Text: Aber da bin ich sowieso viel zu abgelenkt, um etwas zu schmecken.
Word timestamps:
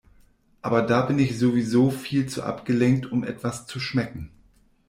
Aber 0.63 0.81
da 0.81 1.01
bin 1.03 1.19
ich 1.19 1.37
sowieso 1.37 1.91
viel 1.91 2.25
zu 2.25 2.41
abgelenkt, 2.41 3.11
um 3.11 3.23
etwas 3.23 3.67
zu 3.67 3.79
schmecken. 3.79 4.31